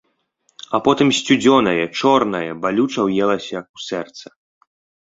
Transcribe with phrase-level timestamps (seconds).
[0.77, 4.27] А потым сцюдзёнае, чорнае балюча ўелася ў сэрца.